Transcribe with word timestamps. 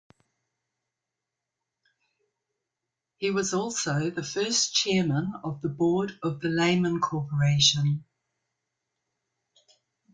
He 3.19 3.29
was 3.29 3.53
also 3.53 4.09
the 4.09 4.23
first 4.23 4.73
chairman 4.73 5.31
of 5.43 5.61
the 5.61 5.69
board 5.69 6.13
of 6.23 6.39
the 6.41 6.49
Lehman 6.49 6.99
Corporation. 6.99 8.03